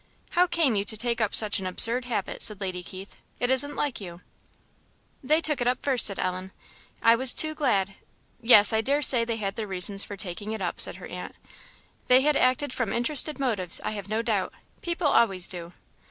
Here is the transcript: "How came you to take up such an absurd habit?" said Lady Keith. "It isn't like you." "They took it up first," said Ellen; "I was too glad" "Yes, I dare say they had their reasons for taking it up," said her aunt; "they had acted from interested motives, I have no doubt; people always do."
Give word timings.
"How 0.31 0.47
came 0.47 0.75
you 0.75 0.83
to 0.83 0.97
take 0.97 1.21
up 1.21 1.35
such 1.35 1.59
an 1.59 1.67
absurd 1.67 2.05
habit?" 2.05 2.41
said 2.41 2.59
Lady 2.59 2.81
Keith. 2.81 3.17
"It 3.39 3.51
isn't 3.51 3.75
like 3.75 4.01
you." 4.01 4.21
"They 5.23 5.41
took 5.41 5.61
it 5.61 5.67
up 5.67 5.83
first," 5.83 6.07
said 6.07 6.17
Ellen; 6.17 6.49
"I 7.03 7.13
was 7.15 7.35
too 7.35 7.53
glad" 7.53 7.93
"Yes, 8.41 8.73
I 8.73 8.81
dare 8.81 9.03
say 9.03 9.23
they 9.25 9.35
had 9.37 9.57
their 9.57 9.67
reasons 9.67 10.03
for 10.03 10.17
taking 10.17 10.53
it 10.53 10.59
up," 10.61 10.81
said 10.81 10.95
her 10.95 11.05
aunt; 11.07 11.35
"they 12.07 12.21
had 12.21 12.35
acted 12.35 12.73
from 12.73 12.91
interested 12.91 13.37
motives, 13.39 13.79
I 13.83 13.91
have 13.91 14.09
no 14.09 14.23
doubt; 14.23 14.51
people 14.81 15.05
always 15.05 15.47
do." 15.47 15.71